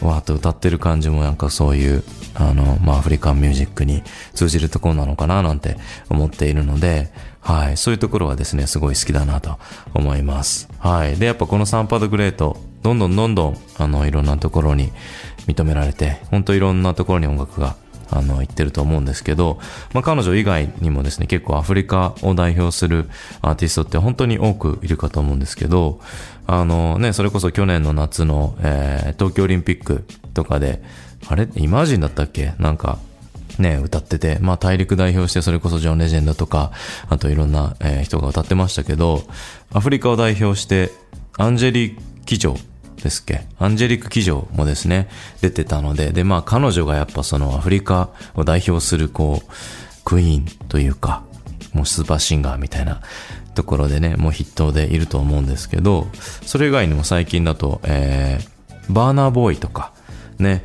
[0.00, 4.02] わーっと歌ってる感じもなんかそういう、あの、まあアフリカンミュージックに
[4.34, 5.76] 通じるところなのかななんて
[6.08, 9.58] 思っているので、はい、そういうところはですね、すごい好きだなと
[9.94, 10.68] 思います。
[10.78, 11.16] はい。
[11.16, 14.92] で、やっぱこのサンパードグレート、どんどんどんどん、あの、いろんなところに
[15.46, 17.76] 認められて、ほんといろんなところに音楽が、
[18.10, 19.58] あの、行ってると思うんですけど、
[19.92, 23.08] まあ、彼女以外にもですね、結構アフリカを代表する
[23.42, 26.00] アーティストって本当に多くいるかと思うんですけど、
[26.46, 30.82] あのね、それこそ去年の夏の、えー東京オリンピックとかで、
[31.26, 31.48] あれ？
[31.56, 32.54] イマージンだったっけ？
[32.58, 32.98] なんか、
[33.58, 36.72] ね、歌ってて、まあ大陸代表してそれこそジョン・レジェンドとか、
[37.08, 39.24] あといろんな、えー人が歌ってましたけど、
[39.72, 40.92] アフリカを代表して、
[41.36, 42.56] アンジェリー・キジョ
[43.02, 43.46] ですっけ？
[43.58, 45.08] アンジェリック・キジョもですね、
[45.40, 49.52] 出てたので、で、まあ彼女がやっぱそのアフリカを代表するこう、
[50.04, 51.22] クイーンというか、
[51.72, 53.00] もうスーパーシンガーみたいな
[53.54, 56.06] ところでね、もう筆頭でいると思うんですけど、
[56.44, 59.92] それ以外にも最近だと、えー、バーナーボーイとか、
[60.38, 60.64] ね、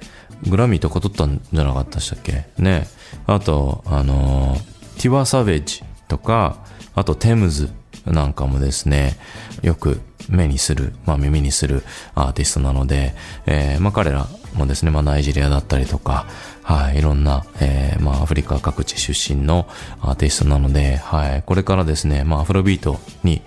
[0.49, 2.45] グラミーとか取ったんじゃなかったでしたっけ？
[2.57, 2.87] ね。
[3.27, 6.57] あと、あのーティワ・サベージとか、
[6.93, 7.69] あとテムズ
[8.05, 9.17] なんかもですね、
[9.61, 11.83] よく目にする、まあ耳にする
[12.15, 13.13] アーティストなので、
[13.45, 16.25] えーまあ彼らもですね、まあナイジェリアだったりとか、
[16.63, 19.67] はい、いろんな、えーまあアフリカ各地出身の
[20.01, 23.41] アーティストなので、はい、これからですね、まあアフロビートに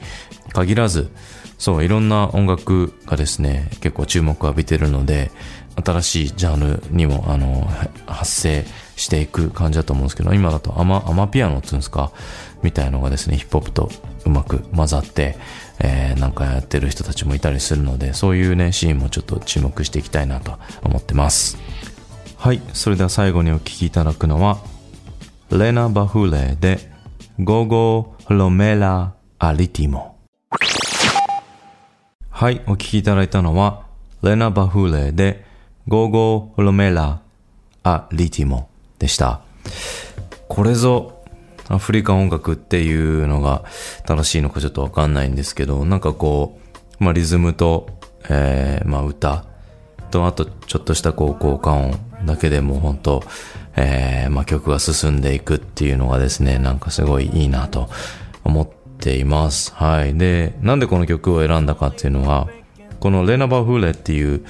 [0.53, 1.11] 限らず、
[1.59, 5.31] そう、いろんな音楽がですね、結構注目を浴びてるので、
[5.85, 7.69] 新しいジャンルにも、あの、
[8.07, 8.64] 発生
[8.97, 12.12] していく感じだと思うんですけど、今だとアマ、アマピアノっていうんですか、
[12.62, 13.90] みたいのがですね、ヒップホップと
[14.26, 15.38] うまく混ざって、
[15.78, 21.58] えーなんかやってる人たちもいたりするので、そういうね、シーンもちょっと注目していきたいなと思ってます。
[22.36, 24.58] はい、それでは最後にお聴きいただくのは、
[25.50, 26.90] レナ・バフレで、
[27.38, 30.16] ゴゴ・ロメラ・アリティモ。
[32.30, 33.82] はい、お聴きいただいたのは、
[34.22, 35.44] レナ・バフーレで、
[35.88, 37.20] ゴゴー・ロメラ・
[37.84, 39.40] ア・リティモでした。
[40.48, 41.15] これぞ、
[41.68, 43.64] アフリカ音楽っていうのが
[44.07, 46.59] 正しいのかちょっとわかんないんですけど、なんかこ
[47.00, 47.88] う、まあリズムと、
[48.29, 49.44] えー、まあ歌
[50.11, 53.22] と、あとちょっとしたこう効果音だけでも本当
[53.76, 57.88] えー、まあ曲が進んでいくっていうのがですね、なんかすごいいいなと
[58.42, 59.72] 思っています。
[59.74, 60.16] はい。
[60.16, 62.48] で、なんでこの曲を選んだかっていうのは、
[63.00, 64.44] このレナバ・フーレっていう、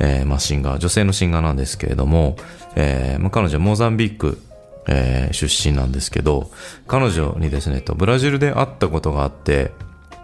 [0.00, 2.36] えー、まあシンガー、女性のシンガーなんですけれども、
[2.74, 4.42] えー、まあ彼女モザンビーク、
[4.88, 6.50] えー、出身なんですけど、
[6.86, 9.72] 彼女にですね、とブラジルで会ったことがあって、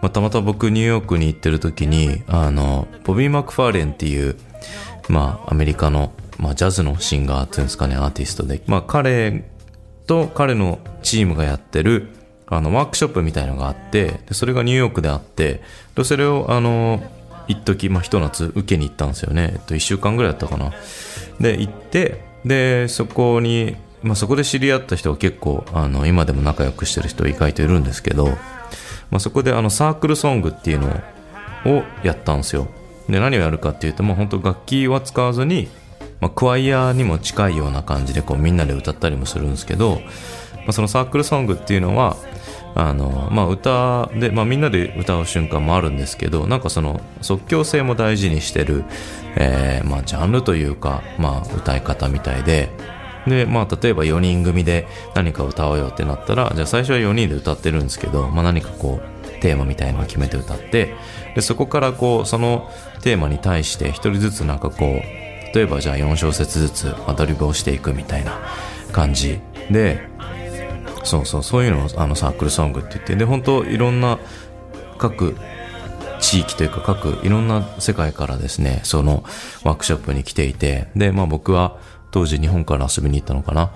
[0.03, 4.37] まあ、たまた僕ニューヨークに行ってる時に、あの、ボビー・マクファーレンっていう、
[5.09, 9.45] まあ、アメリカの、まあ、ジャズのシンガーっていうんですかね、アーティストで、まあ、彼
[10.07, 12.09] と彼のチームがやってる、
[12.47, 15.63] あの、ワークショップみたいのがあって、でそれがニューヨークであって、
[15.95, 17.03] でそれを、あの、
[17.47, 19.51] 一時まあ、一夏受けに行ったんですよね。
[19.55, 20.73] えっと、一週間ぐらいだったかな。
[21.41, 28.27] で、行って、で、そこに、まあ、そこで知り合った人が結構、あの、今でも仲良くしてる人意外といるんですけど、
[29.11, 30.89] まあ、そこであの、サークルソングっていうの
[31.67, 32.69] をやったんですよ。
[33.09, 35.69] で、何をやるかっていうと、もう本当楽器は使わずに、
[36.21, 40.01] まあ、クワイヤーにも近いような感じでこうみんなで歌ったりもするんですけど、
[40.57, 42.17] まあ、そのサークルソングっていうのは
[42.75, 48.85] あの、まあ、歌で、まあ、みんなで歌う瞬間もあるんですけどなんかその即興性も大事にしてる、
[49.37, 52.71] えーまあ、ジャンルというか、まあ、歌い方みたいで
[53.27, 60.95] で、まあ、例えば4人組で何か歌おうよってなったらじゃあ最初は4人で歌ってるんですけど、まあ、何かこうテーマみたいのを決めて歌って
[61.35, 62.71] でそこからこうその
[63.03, 68.39] テーマに対して一人ずつなんかこう例えばじゃあ4小節ずつアドリブをしていくみたいな
[68.93, 70.09] 感じで
[71.05, 74.19] そうそうそういうのをあのサークルソングって言ってで本当いろんな
[74.99, 75.35] 各
[76.21, 79.25] 地域というか各いろんな世界からですねその
[79.65, 81.79] ワークショップに来ていてでまあ僕は
[82.11, 83.73] 当時日本から遊びに行ったのかな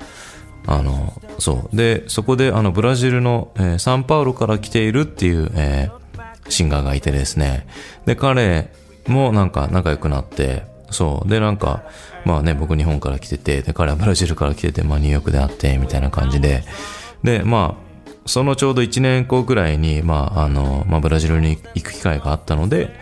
[0.67, 6.05] あのそうでそこであのブラジルの、えーサンパウロから来ているっていう、えー
[6.51, 7.67] シンガーがいてですね
[8.05, 8.71] で彼
[9.07, 11.29] もなんか仲良くなってそう。
[11.29, 11.83] で、なんか、
[12.25, 16.63] まあね、僕日本から来てて、で、彼はブラジルから来てて、まあニューヨークで会って、みたいな感じで。
[17.23, 17.85] で、まあ、
[18.27, 22.95] そのちょうど1年後くらいに、まあ、あの、まあブラジルに行く機会があったので、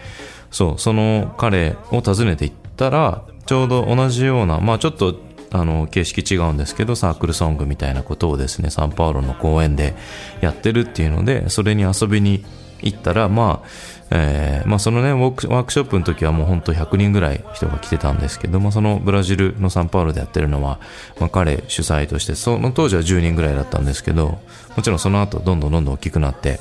[0.50, 5.16] そう、その彼を訪ねて行ったら、ちょうど同じような、まあちょっと、
[5.50, 9.94] あの、形式違うんですけど、サークルソングみたいなことをですね、サンパウロの公園で
[10.40, 12.44] やってるっていうので、それに遊びに
[12.80, 13.68] 行ったら、まあ、
[14.14, 20.80] えーまあそのね、ウォークワークショップの時はもう本当100人ぐらい人が来てたんですけども、そのブラジルのサンパウロでやってるのは、
[21.18, 24.38] まあ彼主催として、その当時は10人ぐらいだったんですけど、
[24.76, 26.60] もちろんその後どんどんどんどん大きくなって、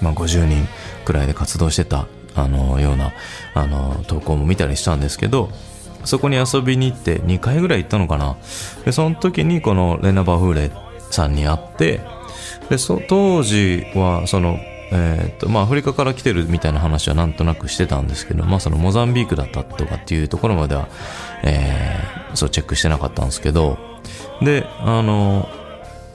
[0.00, 0.68] まあ50人
[1.04, 3.12] くらいで活動してた、あの、ような、
[3.54, 5.50] あの、投稿も見たりしたんですけど、
[6.04, 8.36] そこに遊びに行って2回ぐらい行ったのかな。
[8.84, 10.70] で、その時にこのレナバフーレ
[11.10, 12.00] さんに会って、
[12.68, 14.58] で、そ当時は、その、
[14.92, 20.88] えーっと、まあ、アフリカから来てるみたいな話はなんとなくしてたんですけど、まあ、そのモザンビークだったとかっていうところまでは、
[21.42, 23.78] えーそう、チェックしてなかったんですけど、
[24.42, 25.48] で、あの、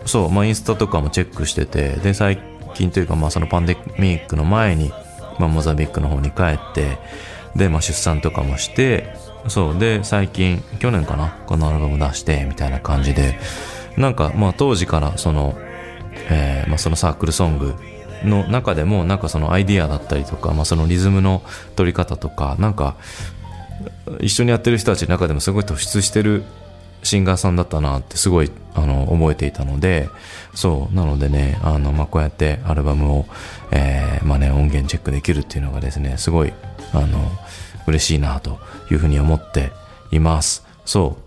[0.06, 2.40] そう、まあ、インスタとかもチェックしてて、で、最
[2.74, 4.92] 近というか、まあ、そのパンデミックの前に、
[5.40, 7.00] まあ、モザンビークの方に帰って、
[7.56, 9.14] で、まあ、出産とかもして、
[9.48, 13.40] そう、で、最近、去年かな、このアルバム出して、みたいな感じで、
[13.98, 15.58] なんか、まあ、当時から、その、
[16.30, 17.76] えーまあ、そのサークルソング
[18.24, 21.42] の中でも、なんかそのアイディアだったりとか、まあ、そのリズムの
[21.76, 22.96] 取り方とか、なんか、
[24.20, 26.44] 一緒にやってる人たちの中でもすごい突出してる
[27.04, 30.10] シンガーさんだったなってすごいあの覚えていたので
[30.54, 33.26] そうなのでねあの、まあ、こうやってアルバムを、
[33.72, 36.54] えーまあね、音源チェックできるっていうのがですねすごい
[36.94, 37.32] あの
[37.88, 38.60] 嬉しいなと
[38.92, 39.72] いうふうに思って
[40.12, 40.66] います。
[40.86, 41.18] そ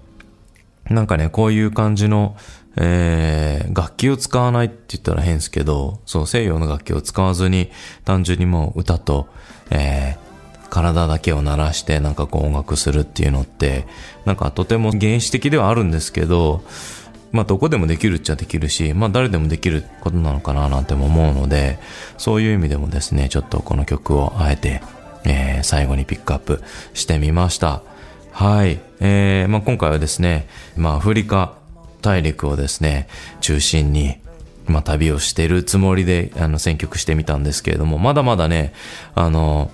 [0.89, 0.95] う。
[0.95, 2.37] なんかねこういう感じの
[2.77, 7.71] えー楽器を使わないって言ったら変ですけど、そう、西洋の楽器を使わずに、
[8.05, 9.29] 単純にもう歌と、
[9.71, 10.33] えー
[10.73, 13.85] 体だけを鳴らしてなんかこう音楽するっていうのって、
[14.25, 16.63] なんかとても原始的ではあるんですけど、
[17.31, 21.79] まあどこでもできるっちゃできるし、まあ誰でもできることなのかななんても思うので、
[22.17, 24.81] そういう意味でもですね、ちょっとこの曲をあえて、
[25.25, 26.63] えー最後にピックアップ
[26.95, 27.83] してみました。
[28.33, 28.81] はい。
[29.01, 31.55] えーまあ今回はですね、まあアフリカ
[32.01, 33.09] 大陸をですね、
[33.41, 34.19] 中心に、
[34.67, 38.73] まあ旅をしてるつもりで、あの選曲してみたんですけれども、まだまだね、
[39.15, 39.71] あの、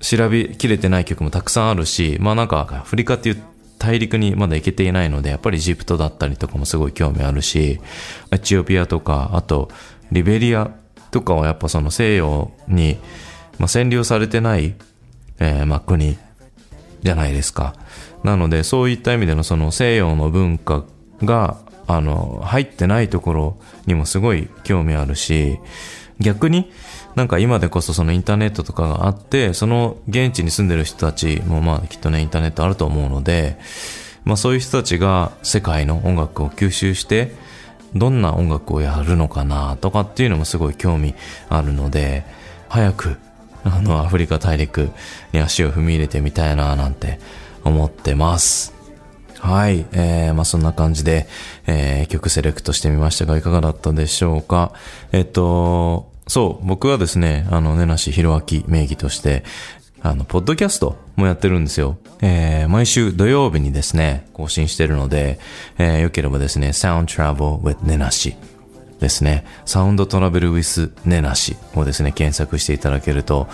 [0.00, 3.42] 調べきれてない曲もたくさんあるし、まあなんか、アフリカっていう
[3.78, 7.80] 大陸にまだ行けていないので、やっぱりエジプトだったりとかもすごい興味あるし、
[8.30, 9.70] エチオピアとか、あと、
[10.12, 10.70] リベリア
[11.10, 12.98] とかはやっぱその西洋に、
[13.58, 14.74] まあ、占領されてない、
[15.38, 16.18] えーまあ国
[17.02, 17.74] じゃないですか。
[18.24, 20.84] なので、そういった意味でのその西洋の文化
[21.22, 25.58] が、あの、入ってないところにもすごい興味あるし、
[26.18, 26.72] 逆に
[27.14, 33.58] なんか今でこそそのインターネットとかがあって、その現地に住んでる人たちもまあきっとね、インターネットあると思うので、
[34.24, 37.32] まあそういう人たちが世界の音楽を吸収して、
[37.94, 41.14] どんな音楽をやるのかなとかっていうのもすごい興味
[41.48, 42.24] あるので、
[42.68, 43.16] 早く
[43.68, 44.90] あのアフリカ大陸
[45.32, 47.18] に足を踏み入れてみたいななんて
[47.64, 48.72] 思ってます。
[49.40, 49.86] はい。
[49.92, 51.26] えー、まあそんな感じで、
[51.66, 54.72] えー、曲セレクトしてみましたが、いかがだったでしょうか？
[55.12, 59.44] えっと、そう、僕はですね、あの、根梨弘明名義として、
[60.02, 61.98] あの、ポッドキャストもやってるんですよ。
[62.22, 65.38] えー、毎週土曜日にですね、更新してるので、
[65.78, 68.36] えー、よければですね、Sound Travel with 根梨
[69.00, 73.48] ですね、サウンドトラベル with 根梨をですね、検索していただけると、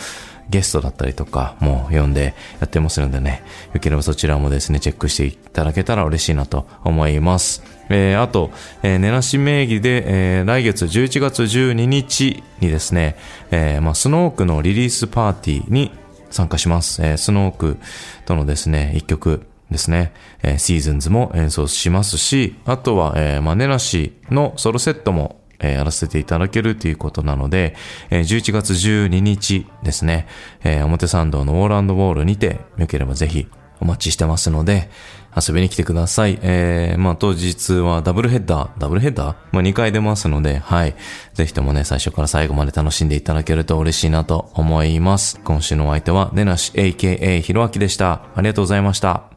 [0.51, 7.63] ゲストだったりとかも読んでやってますのでね、よければそちらもですね、チェックしていただけたら嬉しいなと思います。
[7.89, 8.51] えー、あと、
[8.83, 13.17] えー、根なし名義で、えー、来月11月12日にですね、
[13.51, 15.91] えー、まあ、スノークのリリースパーティーに
[16.31, 17.03] 参加します。
[17.03, 17.79] えー、スノーク
[18.27, 19.43] とのですね、一曲
[19.73, 20.13] ですね、
[20.43, 27.77] えー、シーズンズも演奏しますし、あとは、えー、まあ、根なしのソロセットもえーやらせていただけるということなので、
[28.11, 30.27] えー11月12日ですね、
[30.65, 33.47] えー表参道のウォールウォールにて、よければぜひ
[33.81, 34.91] お待ちしてますので、
[35.35, 36.39] 遊びに来てください。
[36.43, 39.37] えー、まあ当日はダブルヘッダー、ダブルヘッダー？
[39.53, 40.95] まあ2回出ますので、はい。
[41.35, 45.41] ぜひともね、最初から最後まで楽しんでいただけると嬉しいなと思います。
[45.45, 48.25] 今週のお相手は、ねなし AKA ひろあきでした。
[48.35, 49.32] ありがとうございました。